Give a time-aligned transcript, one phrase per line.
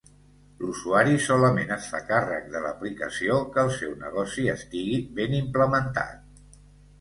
[0.61, 6.59] L'usuari solament es fa càrrec de l'aplicació, que el seu negoci estigui ben implementat.